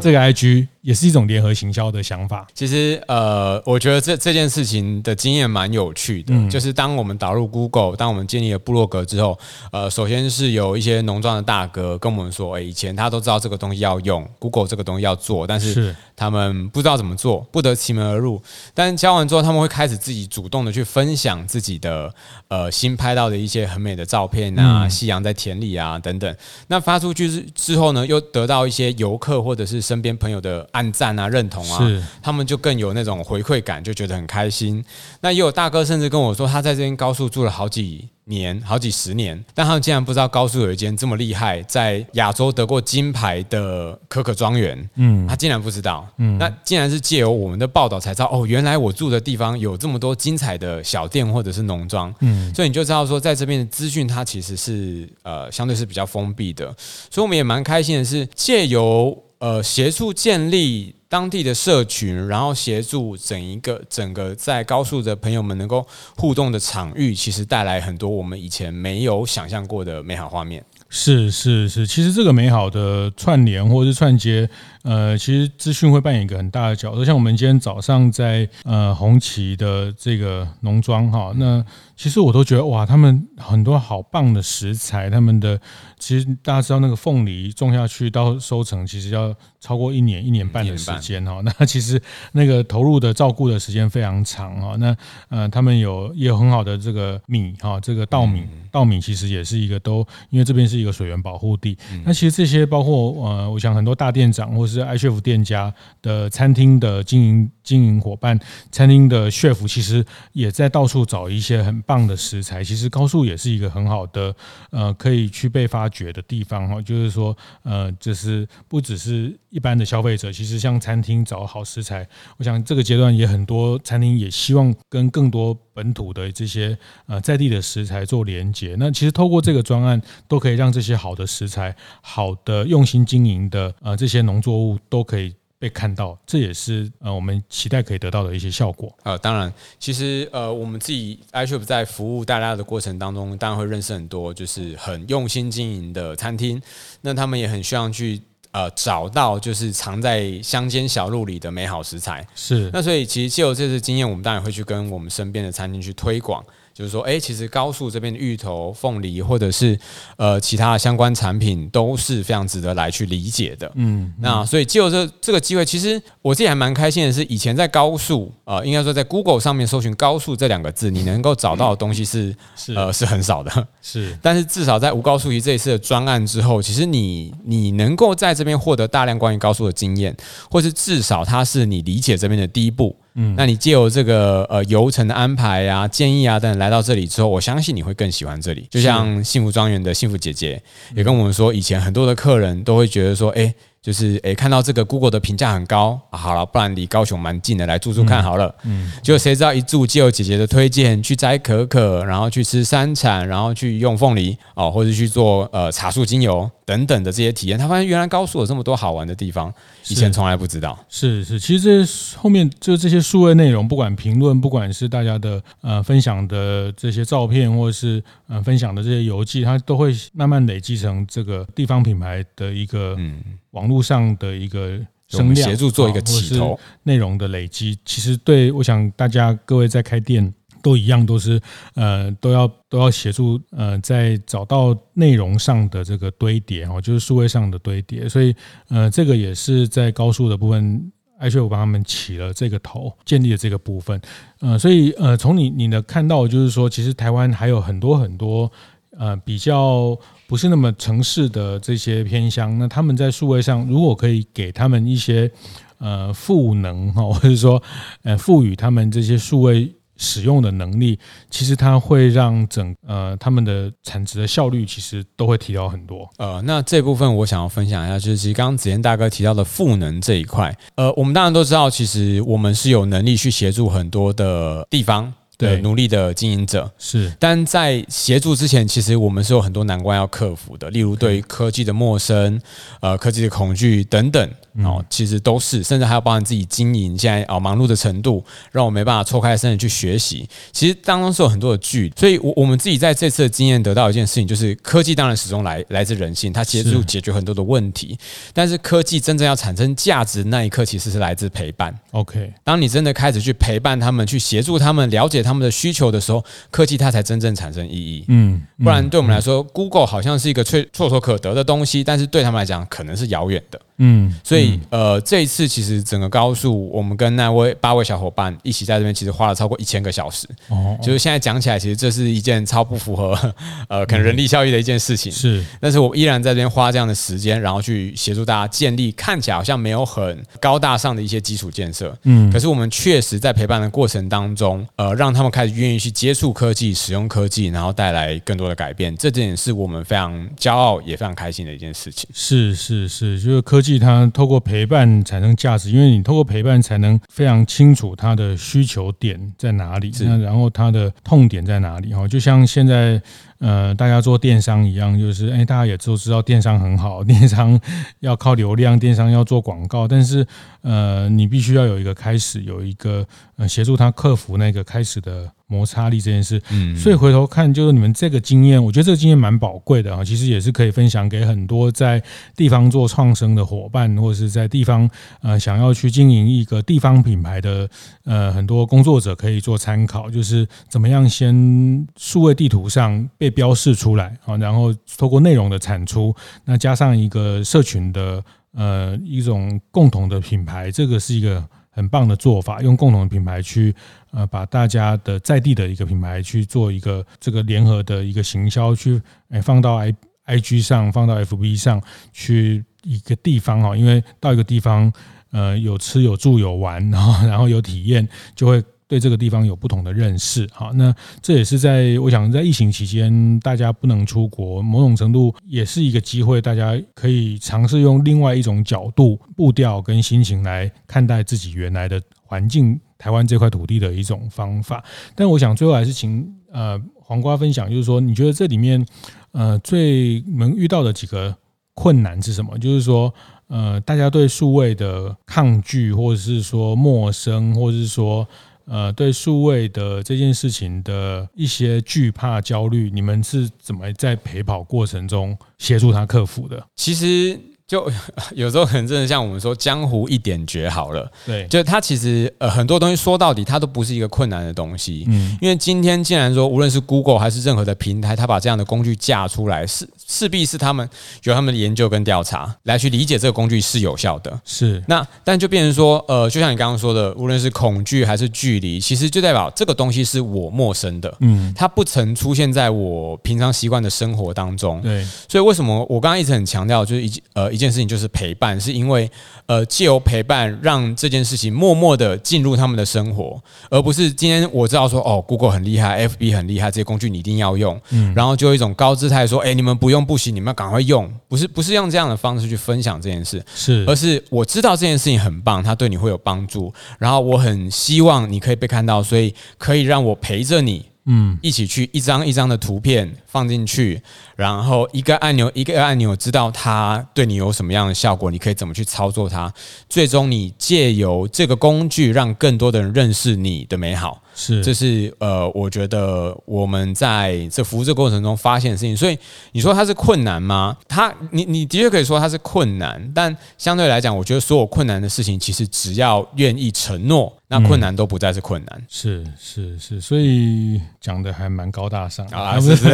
[0.00, 2.46] 这个 IG 也是一种联合行销的想法。
[2.54, 9.38] 其实呃，我觉得这这件事情的经验蛮有趣的，嗯、就是当我们导入 Google，当我们建立了部落格之后，
[9.72, 18.40] 呃，首先是有一些农庄的大哥跟我们说，哎，以前他都知道这个东西要用 Google 这个东西要做，但是他们不知道怎么做，不得其门而入。
[18.74, 22.14] 但教完之后，他们会开始自己主动的去分享自己的
[22.48, 24.82] 呃新拍到的一些很美的照片啊。
[24.82, 26.36] 嗯夕阳在田里啊，等等。
[26.68, 31.80] 那发出去之之后呢，又得到一些游客或者是身边朋友的按赞啊、认同啊，
[32.20, 34.84] 他们就更有那种回馈感，就觉得很开心。
[35.20, 44.90] 那也有大哥甚至跟我说，他在这边高速住了好几年好几十年，但他们竟然不知道高速有一间这么厉害，在亚洲得过金牌的可可庄园。
[44.96, 46.04] 嗯，他竟然不知道。
[46.16, 52.12] 嗯，那竟然是借由我们的报道才知道，哦，原来我住的地方有这么多精彩的小店或者是农庄。
[52.18, 56.66] 嗯，所以你就知道说，在这边的资讯它其实是呃相对是比较封闭的。
[57.10, 60.94] 所以我们也蛮开心的是，借由呃协助建立。
[61.06, 70.64] 当地的社群，然后协助整一个整个在高速的朋友们能够互动的场域，其实带来很多我们以前没有想象过的美好画面。
[70.96, 74.48] 是是是，其实这个美好的串联或者是串接，
[74.84, 77.04] 呃，其实资讯会扮演一个很大的角色。
[77.04, 81.64] 像我们今天早上在呃红旗的这个农庄哈，那
[81.96, 85.60] 其实我都觉得哇，他们很多好棒的食材，他们的
[85.98, 91.42] 其实大家知道那个凤梨种下去到收成，其实要超过一年一年半的时间哈。
[91.58, 94.76] 那其实那个投入的照顾的时间非常长哈。
[94.78, 94.96] 那
[95.28, 101.78] 呃，他们有也有很好的这个米哈，这个稻米，稻米其实也是一个都，因为这边是一个水源保护地。
[102.04, 108.36] 那其实这些包括呃，我想很多大店长或是 iCHEF 店家的餐厅的经营经营伙伴，
[108.72, 112.64] 餐厅的 chef 其实也在到处找一些很棒的食材。
[112.64, 114.34] 其实高速也是一个很好的
[114.70, 116.82] 呃，可以去被发掘的地方哈。
[116.82, 122.04] 就是说呃，就是不只是一般的消费者，其实像餐厅找好食材，
[122.38, 128.63] 我想这个阶段也很多餐厅也希望跟更多本土的这些呃在地的食材做连接。
[128.78, 138.92] 那其实透过这个专案，都可以让这些好的食材、好的用心经营的呃这些农作物都可以被看到，这也是呃我们期待可以得到的一些效果。
[139.02, 146.60] 呃，当然，其实呃我们自己 iShop 在服务大家的过程当中，当然会认识很多就是很用心经营的餐厅，
[147.02, 148.20] 那他们也很希望去。
[148.54, 152.70] 呃，找到就是藏在乡间小路里的美好食材，是。
[152.72, 156.40] 那所以其实借由这次经验，我们当然会去跟我们身边的餐厅去推广。
[156.74, 159.78] 就是说，哎，其实高速这边的芋头、凤梨，或者是
[160.16, 163.70] 呃其他的相关产品，都是非常值得来去理解的。
[163.76, 173.68] 嗯，那所以借由这这个机会，其实我自己还蛮开心的是，以前在高速，呃，应该说在 Google 上面搜寻“高速”这两个字，你能够找到的东西是是呃是很少的。
[173.80, 180.12] 是，但是至少在无高速仪这一次的专案之后，其实你你能够在这边获得大量关于高速的经验，
[180.50, 182.96] 或是至少它是你理解这边的第一步。
[183.16, 188.66] 嗯，那你借由这个呃游程的安排啊、建议啊等等来到这里之后，我相信你会更喜欢这里。
[188.70, 190.62] 就像幸福庄园的幸福姐姐
[190.94, 193.54] 也跟我们说，以前很多的客人都会觉得说，哎。
[193.84, 198.54] 就是诶，看到这个 Google 的评价很高，啊、好了，不然离高雄蛮近的，来住住看好了。
[198.62, 209.52] 嗯，结果谁知道一住，借由姐姐的推荐，去摘可可，然后去吃山产，然后去用凤梨哦，或者去做呃茶树精油等等的这些体验，他发现原来高速有这么多好玩的地方，
[209.88, 210.78] 以前从来不知道。
[210.88, 223.22] 是是，其实这后面就这些数位内容，不管评论，不管是大家的呃分享的这些照片，或者是呃分享的这些游记，它都会慢慢累积成这个地方品牌的一个嗯。
[223.54, 231.38] 网络上的一个声量，协助做一个起头，内容的累积，其实对我想大家各位在开店都一样，都是
[231.74, 238.34] 呃都要都要协助呃在找到内容上的这个堆叠哦，就是数位上的堆叠，所以
[238.68, 244.00] 呃这个也是在高速的部分，iCHEF 帮他们起了这个头，建立了这个部分，
[244.40, 248.50] 呃，所以呃从你你的看到就是说，其实台湾还有很多很多
[248.98, 249.96] 呃比较。
[250.26, 255.30] 不是那么城市的这些偏乡，那他们在数位上，如果可以给他们一些
[255.76, 257.62] 呃赋能哈，或者说
[258.04, 260.98] 呃赋予他们这些数位使用的能力，
[261.30, 266.08] 其实它会让整呃他们的产值的效率其实都会提高很多。
[266.18, 275.12] 呃，那这部分我想要分享一下，就是其实刚刚子贤大哥提到的赋能这一块，呃，我们当然都知道，其实我们是有能力去协助很多的地方。
[275.36, 282.40] 对，努力的经营者是，但在协助之前，其实我们是有很多难关要克服的，例如对于科技的陌生，
[282.80, 284.30] 呃，科技的恐惧等等。
[284.62, 290.28] 哦，其实都是，甚至还要包含自己经营现在哦忙碌的程度，让我没办法抽开身子去学习。
[290.52, 297.98] 其实当中是有很多的距离，所以我我们自己在这次的经验得到一件事情，就是科技当然始终来来自人性，它协助解决很多的问题。
[298.32, 301.74] 但是科技真正要产生价值那一刻，其实是来自陪伴。
[301.90, 308.04] OK，当你真的开始去陪伴他们，去协助他们，了解他们的需求的时候，科技它才真正产生意义。
[308.08, 313.60] 嗯，不然对我们来说，Google 好像是一个脆唾手可得的东西，但是对他们来讲，可能是遥远的。
[313.78, 320.26] 嗯，所以呃，这一次其实整个高速，我们跟那位八位小伙伴一起在这边，其实花了超过一千个小时。
[320.48, 323.34] 哦，就是现在讲起来，其实这是一件超不符合
[323.68, 325.12] 呃可能人力效益的一件事情。
[325.12, 331.96] 是，但是我依然在这边花这样的时间，然后去协助大家建立看起来好像没有很高大上的一些基础建设。
[332.04, 338.96] 嗯，可是我们确实在陪伴的过程当中，呃，让他们开始愿意去接触科技、使用科技，然后带来更多的改变。
[338.96, 342.08] 这点是我们非常骄傲也非常开心的一件事情。
[342.14, 343.74] 是是是，就是科技。
[343.78, 352.06] 它透过陪伴产生价值，因为你透过陪伴才能非常清楚他的需求点在哪里，那然后他的痛点在哪里哈。
[352.06, 353.00] 就像现在
[353.38, 357.58] 呃大家做电商一样，就是哎，大家也都知道电商很好， 电商
[358.00, 360.26] 要靠流量，电商要做广告，但是
[360.62, 365.30] 呃，你必须要有一个开始，有一个呃协助他克服那个开始的。
[365.46, 370.02] 摩擦力这件事，嗯，所以回头看，就是你们这个经验，我觉得这个经验蛮宝贵的啊。
[370.02, 372.02] 其实也是可以分享给很多在
[372.34, 374.88] 地方做创生的伙伴，或者是在地方
[375.20, 377.68] 呃想要去经营一个地方品牌的
[378.04, 380.10] 呃很多工作者可以做参考。
[380.10, 391.42] 就是怎么样先数位地图上被标示出来啊，然后透过内容的产出，那加上一个社群的呃一种共同的品牌，这个是一个。
[391.76, 393.74] 很棒的做法，用共同的品牌去
[394.12, 399.92] 呃，把大家的在地的一个品牌去做一个这个联合的一个行销，去诶放到 I
[400.24, 401.82] I G 上，放到 F B 上
[402.12, 404.92] 去一个地方哈，因为到一个地方
[405.32, 408.62] 呃有吃有住有玩，然后然后有体验，就会。
[408.94, 424.84] 对这个地方有不同的认识，好，那这也是在我想在疫情期间，大家不能出国，某种程度也是一个机会，大家可以尝试用另外一种角度、步调跟心情来看待自己原来的环境，台湾这块土地的一种方法。
[425.16, 428.86] 但我想最后还是请呃黄瓜分享，就是说你觉得这里面
[429.32, 431.36] 呃最能遇到的几个
[431.74, 432.56] 困难是什么？
[432.60, 433.12] 就是说
[433.48, 438.24] 呃大家对数位的抗拒，或者是说陌生，或者是说。
[438.66, 446.66] 呃，对数位的这件事情的一些惧怕、焦虑，你们是怎么在陪跑过程中协助他克服的？
[446.76, 447.38] 其实。
[447.66, 447.90] 就
[448.36, 460.86] 有时候可能真的像我们说江湖一点绝好了，对，就它其实呃很多东西说到底它都不是一个困难的东西，嗯，因为今天既然说无论是 Google 还是任何的平台，它把这样的工具架出来，势势必是他们
[461.22, 464.84] 有他们的研究跟调查来去理解这个工具是有效的，是。
[464.86, 477.53] 那但就变成说呃就像你刚刚说的，无论是恐惧还是距离，其实就代表这个东西是我陌生的，嗯，它不曾出现在我平常习惯的生活当中，对，所以为什么我刚刚一直很强调就是一呃。
[477.54, 479.08] 一件事情就是陪伴，是因为
[479.46, 483.40] 呃，借由陪伴让这件事情默默的进入他们的生活，
[483.70, 500.86] 而不是今天我知道说哦，Google 很厉害，FB 很厉害，这些工具你一定要用，嗯，然后就有一种高姿态说，哎，你们不用不行，你们要赶快用，不是不是用这样的方式去分享这件事，是，而是我知道这件事情很棒，它对你会有帮助，然后我很希望你可以被看到，所以可以让我陪着你。
[501.06, 504.00] 嗯，一起去一张一张的图片放进去，
[504.36, 509.52] 然后一个按钮一个按钮，知道它对你有什么样的效果，你可以怎么去操作它。
[509.88, 514.22] 最终，你借由这个工具，让更多的人认识你的美好。
[514.34, 518.96] 是，这是呃，我觉得我们在这服务这过程中发现的事情。
[518.96, 519.16] 所以
[519.52, 520.76] 你说它是困难吗？
[520.88, 528.78] 它，你你的确可以说它是困难，但相对来讲，我觉得所有困难的事情，其实只要愿意承诺，那困难都不再是困难。
[528.78, 532.84] 嗯、是是是，所以讲的还蛮高大上啊，是是，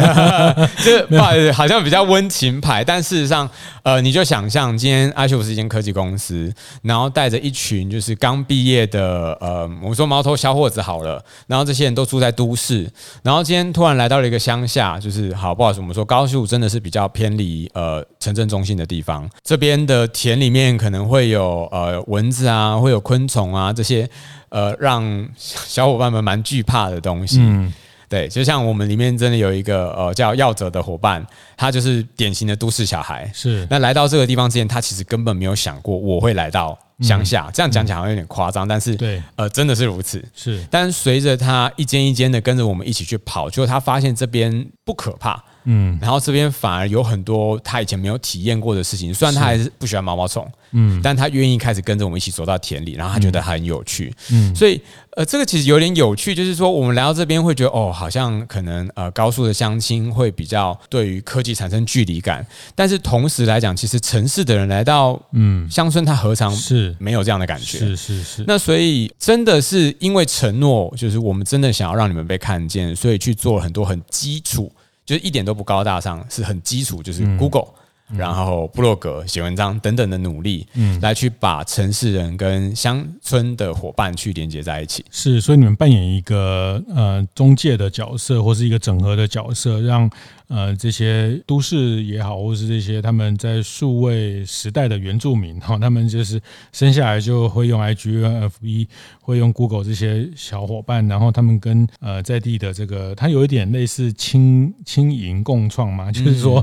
[0.83, 3.49] 就是不好意思，好像比较温情牌，但事实上，
[3.83, 11.23] 呃，你就想象今天 iCHEF 是一间科技公司，然后带着一群就是刚毕业的呃，我们说毛头小伙子好了。
[11.47, 12.89] 然后这些人都住在都市，
[13.23, 24.09] 然后今天突然来到了一个乡下，就是好不好意思，我们说高速真的是比较偏离呃城镇中心的地方，这边的田里面可能会有呃蚊子啊，会有昆虫啊这些
[24.49, 27.39] 呃让小伙伴们蛮惧怕的东西。
[27.39, 27.71] 嗯，
[28.09, 33.29] 对，就像我们里面真的有一个呃叫耀哲的伙伴，他就是典型的都市小孩。
[33.33, 36.77] 是，那来到这个地方之前，他其实根本没有想过我会来到。
[37.01, 40.23] 乡下这样讲起来好像有点夸张，但是对，呃，真的是如此。
[40.35, 45.43] 是，但随着他一间一间的跟着我们一起去跑，结果他发现这边不可怕。
[45.65, 49.13] 嗯，然后这边反而有很多他以前没有体验过的事情。
[49.13, 54.13] 虽然他还是不喜欢毛毛虫，嗯，但他愿意开始跟着我们一起走到田里，然后他觉得很有趣。
[54.31, 54.81] 嗯，所以
[55.15, 67.77] 呃，这个其实有点有趣，就是说我们来到这边会觉得哦，好像可能呃高速的相亲会比较对于科技产生距离感，但是同时来讲，其实城市的人来到嗯乡村，他何尝是没有这样的感觉？
[67.79, 68.45] 是是是。
[68.47, 74.71] 那所以真的是因为承诺，就是我们真的想要让你们被看见，所以去做了很多很基础。
[75.11, 77.80] 就是一点都不高大上，是很基础，就是 Google，嗯，
[78.15, 85.03] 然后布洛格写文章等等的努力，嗯，来去把城市人跟乡村的伙伴去连接在一起。
[85.11, 90.09] 是，所以你们扮演一个呃中介的角色，或是一个整合的角色，让。
[90.53, 96.41] 呃，这些都市也好，或是这些他们在数位时代的原住民哈，他们就是
[96.73, 98.87] 生下来就会用 IG、用 FB、
[99.21, 106.61] 会用 Google 这些小伙伴，然后他们跟呃在地的这个，他有一点类似轻轻盈共创嘛，就是说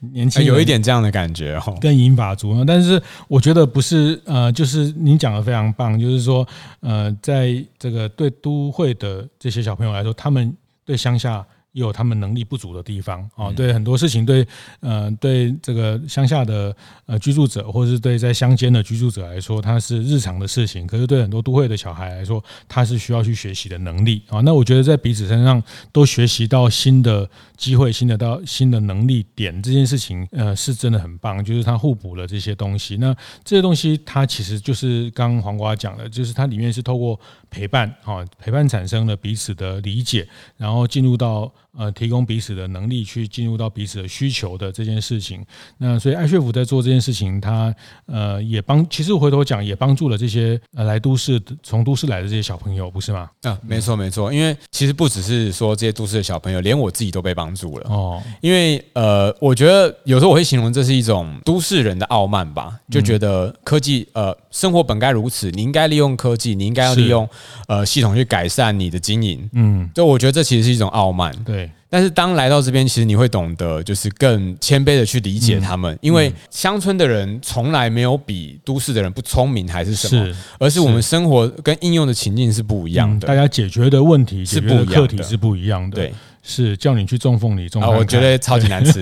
[0.00, 2.64] 年轻人有一点这样的感觉哈，跟银发族。
[2.64, 2.98] 但是
[3.28, 6.48] 我觉得不是呃，就是您讲的非常棒，就是说
[6.80, 11.44] 呃，在这个对都会的这些小朋友来说，他们对乡下。
[11.72, 13.52] 也有他们能力不足的地方啊。
[13.52, 14.46] 对很多事情，对
[14.80, 16.74] 呃对这个乡下的
[17.06, 20.86] 呃居住者，或者是对在乡间的居住者来说，它是日常的事情。
[20.86, 24.40] 可是对很多都会的小孩来说，他是需要去学习的能力啊。
[24.40, 32.96] 那我觉得在彼此身上都学习到新的机会，新的到新的能力点，这件事情呃是真的很棒，就是它互补了这些东西。
[32.96, 33.14] 那
[33.44, 37.18] 这些东西它其实就是刚刚黄瓜讲的，就是它里面是透过
[37.50, 41.52] 陪伴啊，陪伴产生了彼此的理解，然后进入到。
[41.78, 45.44] 呃，提供彼此的能力去进入到彼此的需求的这件事情，
[45.78, 47.72] 那所以爱学府在做这件事情，他
[48.06, 53.30] 呃也帮，其实我回头讲也帮助了这些呃来都市从都市来的这些小朋友，不是吗？
[53.42, 57.88] 啊，没错没错，因为其实不只是说这些都市的小朋友，连我自己都被帮助了。
[57.88, 58.20] 哦。
[58.40, 67.28] 因为呃，我觉得有时候我会形容这是一种都市人的傲慢吧，就觉得科技呃生活本该如此，你应该利用科技，你应该要利用
[67.68, 71.67] 呃系统去改善你的经营，嗯，就我觉得这其实是一种傲慢，对。
[71.90, 85.96] 但是当来到这边，其实你会懂得，就是更谦卑的去理解他们，因为乡村的人从来没有比都市的人不聪明还是什么，而是我们生活跟应用的情境是不一样的，大家解决的问题是不一样的，课题是不一样的。
[85.96, 86.14] 对，
[86.48, 89.00] 是叫你去种凤梨，种我觉得超级难吃，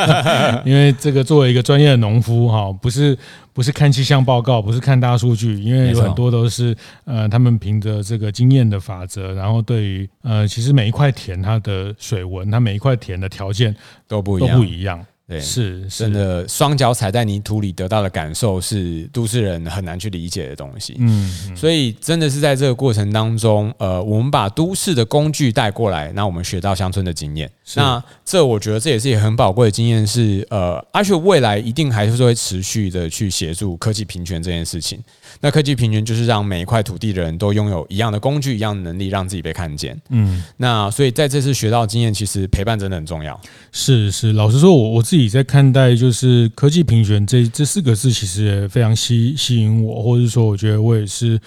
[0.64, 3.18] 因为这个作为一个专业的农夫哈，不是。
[3.56, 6.76] 不是看气象报告，不是看大数据，因为有很多都是
[7.06, 13.74] 呃，他们凭着这个经验的法则，然后对于呃，其实每一块田它的水文，它每一块田的条件
[14.06, 15.06] 都不一样，都不一样。
[15.28, 20.94] 对，是，真的，双脚踩在泥土里得到的感受是都市人很难去理解的东西。
[21.00, 27.50] 嗯，嗯，所以真的是在这个过程当中，呃，我们把都市的工具带过来，那我们学到乡村的经验。
[27.74, 35.02] 那这我觉得这也是一个很宝贵的经验，是呃，而且未来一定还是会持续的去协助科技平权这件事情。
[35.40, 40.00] 那科技平权就是让每一块土地的人都拥有一样的工具、一样的能力，让自己被看见。
[40.10, 43.38] 嗯，那所以在这次学到的经验，其实陪伴真的很重要。
[43.72, 51.40] 是是，老实说，我我自己自己在看待就是科技评选这这四个字，其实也非常吸吸引我，或者说，我觉得我也是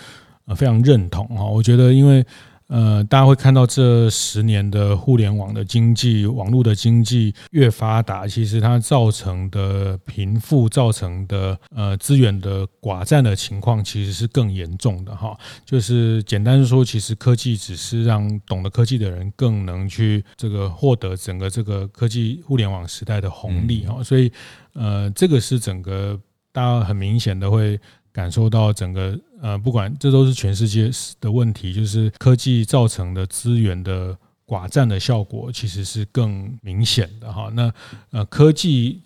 [0.46, 1.46] 呃非常认同哈。
[1.46, 2.26] 我觉得因为。
[2.70, 15.36] 呃，大家会看到这十年的互联网的经济、网络的经济越发达，其实它造成的贫富、造成的呃资源的寡占的情况，其实是更严重的哈。
[15.66, 24.04] 就是简单说，其实科技只是让懂得科技的人更能去这个获得整个这个科技互联网时代的红利哈。
[24.04, 24.32] 所以
[24.74, 26.20] 呃，这个是整个
[26.52, 27.80] 大家很明显的会。
[28.12, 37.50] 感受到整个呃，不管这都是全世界的问题，就是科技造成的资源的寡占的效果，其实是更明显的哈。
[37.54, 37.74] 那
[38.12, 39.02] 呃，科技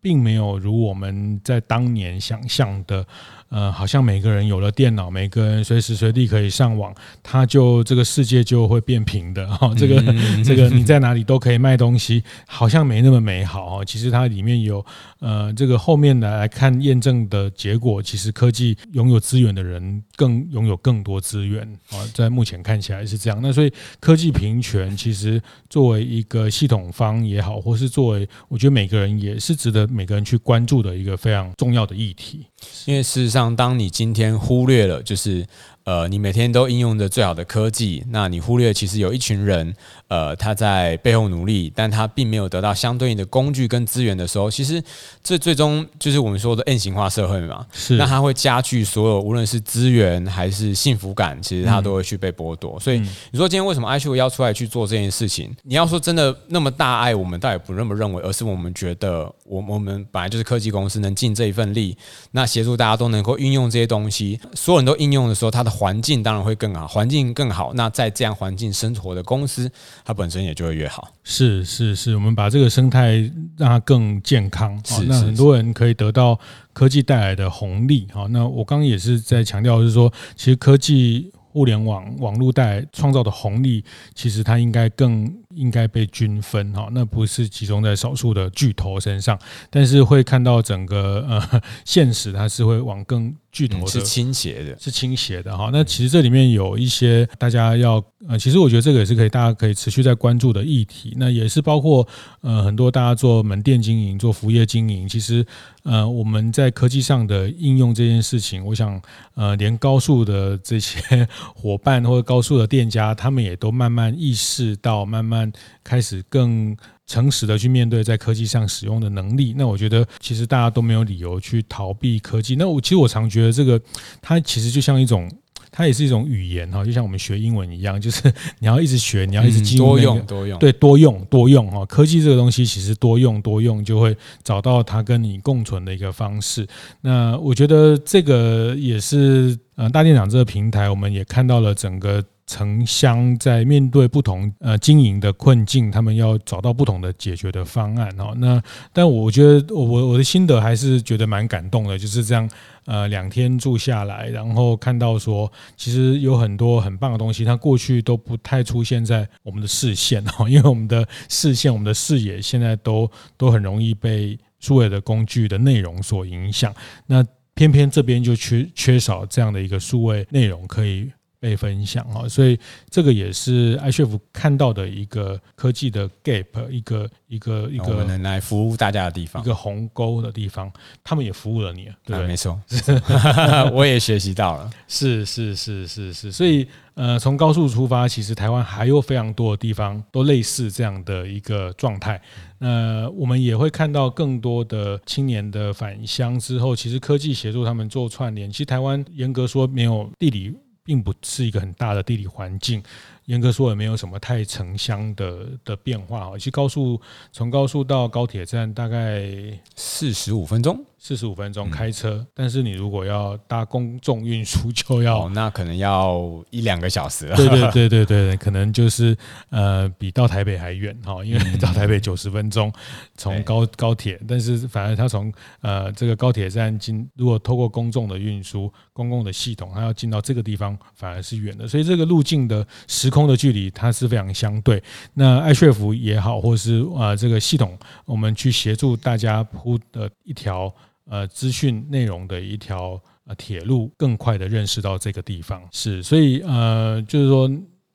[0.00, 3.06] 并没有如我们在当年想象的。
[3.48, 9.72] 呃，好像每个人有了电脑，每个人随时随地可以上网，他就这个世界就会变平的哈。
[9.78, 10.02] 这个
[10.44, 13.84] 这个你在哪里都可以卖东西，好像没那么美好哈。
[13.84, 14.84] 其实它里面有
[15.20, 22.04] 呃，这个后面来来看验证的结果，其实科技拥有资源的人更拥有更多资源啊。
[22.12, 23.38] 在目前看起来是这样。
[23.42, 25.40] 那所以科技平权其实
[25.70, 32.46] 作为一个系统方也好，或是作为我觉得每个人也是值得每个人去关注的一个非常重要的议题，
[32.84, 33.54] 因为事实上。
[33.56, 35.46] 当你今天忽略了，就是。
[35.86, 39.72] 呃，你每天都应用着最好的科技，那你忽略其实有一群人，
[40.08, 44.82] 呃，他在背后努力，但他并没有得到相对应的工具跟资源的时候，其实
[45.22, 47.64] 这最终就是我们说的 N 型化社会嘛。
[47.72, 52.72] 是，那它会加剧所有无论是资源还是幸福感，其实它都会去被剥夺。
[52.78, 52.98] 嗯、所以
[53.30, 55.54] 你说今天为什么 iCHEF 要出来去做这件事情？
[55.62, 61.96] 你要说真的那么大爱，我们倒也不那么认为，而是我们觉得，我我们本来就是科技公司，能尽这一份力，
[62.32, 65.75] 那协助大家都能够运用这些东西，所有人都应用的时候，它的。
[65.76, 69.70] 环境当然会更好，环境更好，那在这样环境生活的公司，
[70.04, 71.12] 它本身也就会越好。
[71.22, 73.18] 是是是，我们把这个生态
[73.58, 76.40] 让它更健康，是，是，是，那很多人可以得到
[76.72, 78.08] 科技带来的红利。
[78.10, 86.72] 好，那我刚刚也是在强调，就是说，其实科技互联网网络带来创造的红利，其实它应该更应该被均分。
[86.72, 93.34] 哈，那不是集中在少数的巨头身上，但是会看到整个呃现实，它是会往更。
[93.56, 95.70] 巨头是倾斜的，是倾斜的哈。
[95.72, 101.14] 那其实这里面有一些大家要呃，其实我觉得这个也是可以大家可以持续在关注的议题。
[101.16, 102.06] 那也是包括
[102.42, 105.42] 呃很多大家做门店经营、做服务业经营，其实
[105.84, 109.00] 呃我们在科技上的应用这件事情，我想
[109.36, 111.26] 呃连高速的这些
[111.56, 115.50] 伙伴或者高速的店家，他们也都慢慢意识到，慢慢
[115.82, 116.76] 开始更。
[117.06, 122.56] 诚实的去面对在科技上使用的能力，那我觉得其实大家都没有理由去逃避科技。
[122.56, 123.80] 那我其实我常觉得这个
[124.20, 125.30] 它其实就像一种。
[125.72, 131.84] 它也是一种语言哈，就像我们学英文一样，就是你要一直学，你要一直进入、那个嗯、多用多用，对，多用多用哈。
[131.84, 136.66] 科技这个东西其实多用多用就会找到它跟你共存的一个方式。
[137.02, 142.24] 那我觉得这个也是呃大店长这个平台，我们也看到了整个。
[142.46, 148.32] 城乡在面对不同呃经营的困境，他们要找到不同的解决的方案哦。
[148.38, 152.48] 那但我觉得我我的心得还是觉得蛮感动的，就是这样
[152.84, 166.72] 呃两天住下来，然后看到说其实有很多很棒的东西，它过去都不太出现在我们的视线哦， 因为我们的视线、我们的视野现在都都很容易被数位的工具的内容所影响。
[167.06, 171.10] 那偏偏这边就缺缺少这样的一个数位内容可以。
[171.46, 172.58] 被分享哦，所以
[172.90, 180.68] 这个也是 iCHEF 看到的一个科技的 gap，一个一个一个我们能来服务大家的地方，一个鸿沟的地方，
[181.04, 182.60] 他们也服务了你，对，没错，
[183.72, 192.20] 我也学习到了，是是是是是，所以呃，从高速出发，其实台湾还有非常多的地方都类似这样的一个状态。
[192.58, 198.50] 那我们也会看到更多的青年的返乡之后，其实科技协助他们做串联。
[198.50, 200.52] 其实台湾严格说没有地理。
[200.86, 202.82] 并不是一个很大的地理环境，
[203.26, 206.30] 严格说也没有什么太城乡的的变化。
[206.38, 206.98] 其实高速
[207.32, 209.28] 从高速到高铁站大概
[209.74, 210.82] 四十五分钟。
[210.98, 217.36] 四十五分钟开车，嗯，但是你如果要搭公众运输，就要，哦，那可能要一两个小时了。
[217.36, 219.16] 对对对对对，可能就是
[219.50, 222.72] 呃比到台北还远哈，因为到台北九十分钟，
[223.14, 234.82] 从高高铁，但是反而它从呃这个高铁站进，如果透过公众的运输、公共的系统，它要进到这个地方反而是远的，所以这个路径的时空的距离它是非常相对。
[235.12, 240.72] 那 iCHEF 也好，或是啊、呃、这个系统，我们去协助大家铺的一条。
[241.08, 247.48] 呃，资讯内容的一条呃铁路，更快的认识到这个地方是，所以呃，就是说，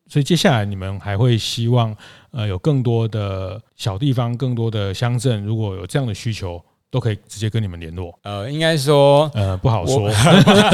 [0.07, 1.95] 所以接下来你们还会希望
[2.31, 6.61] 呃有更多的小地方，更多的乡镇，如果有这样的需求。
[6.91, 8.13] 都可以直接跟你们联络。
[8.21, 10.09] 呃，应该说，呃，不好说。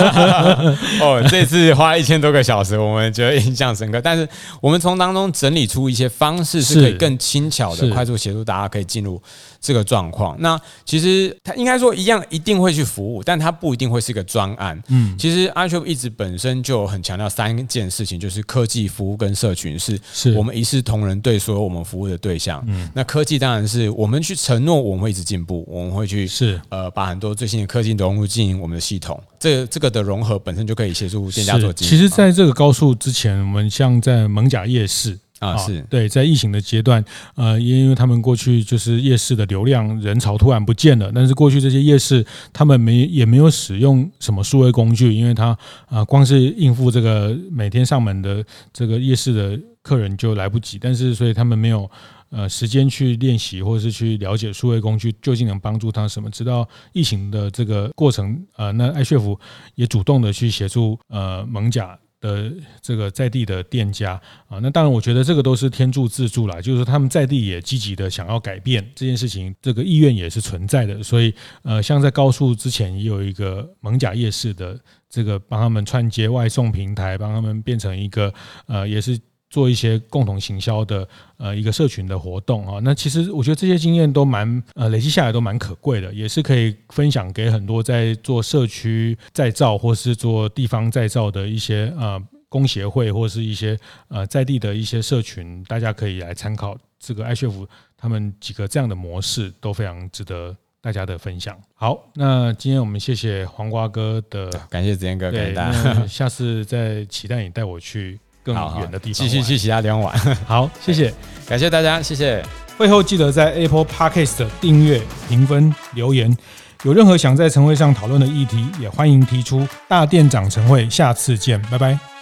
[1.00, 4.02] 哦，这次花一千多个小时，我们觉得印象深刻。
[4.02, 4.28] 但是
[4.60, 9.22] 我们从当中整理出一些方式，是可以更轻巧的、快速协助大家可以进入
[9.68, 10.36] 这个状况。
[10.40, 14.82] 那其实它应该说一样，一定会去服务，但它不一定会是一个专案。
[14.88, 20.00] 嗯，其实 iCHEF 一直本身就很强调三件事情，就是科技、服务跟社群，是
[20.36, 22.64] 我们一视同仁对所有我们服务的对象。
[22.68, 26.08] 嗯，那科技当然是我们去承诺，我们会一直进步，我们会。
[26.08, 31.74] 去是呃，把很多最新的科技融入进我们的系统，这这个的融合本身就可以协助店家做。
[31.74, 37.04] 其实，在这个高速之前，我们像在蒙甲夜市啊，是对，在疫情的阶段，
[37.36, 45.58] 呃，因为他们过去就是夜市的流量人潮突然不见了，但是过去这些夜市他们没也没有使用什么数位工具，因为他
[45.88, 51.90] 啊，光是应付这个每天上门的这个夜市的客人就来不及，但是所以他们没有。
[52.30, 56.30] 呃，时间去练习，或者是去了解数位工具究竟能帮助他什么？
[56.30, 59.40] 直到疫情的这个过程，呃，那 iCHEF
[59.76, 62.52] 也主动的去协助呃艋舺的
[62.82, 64.60] 这个在地的店家啊。
[64.62, 71.02] 那当然，我觉得这个都是天助自助啦，就是说他们在地也积极的想要改变这件事情，这个意愿也是存在的。
[71.04, 78.34] 所以，呃，像在高速之前也有一个蒙甲夜市的这个帮他们串接外送平台，帮他们变成一个
[78.68, 79.20] 呃，也是。
[79.50, 93.78] 做一些共同行销的呃一个社群的活动啊，那其实我觉得这些经验都蛮呃累积下来都蛮可贵的，也是可以分享给很多在做社区再造或是做地方再造的一些呃工协会或是一些
[94.10, 101.58] 呃在地的一些社群，大家可以来参考这个 iCHEF 他们几个这样的模式都非常值得大家的分享。
[101.74, 108.20] 好，那今天我们谢谢黄瓜哥的，感谢子健哥，对，那下次再期待你带我去。
[108.54, 110.18] 更远的地方，继续去其他地方玩。
[110.46, 111.14] 好， 谢谢，
[111.48, 112.44] 感谢大家，谢谢。
[112.78, 116.36] 会后记得在 Apple Podcast 订阅、评分、留言。
[116.84, 119.68] 有任何想在晨会上讨论的议题，也欢迎提出。
[119.88, 122.17] 大店长晨会，下次见，拜拜。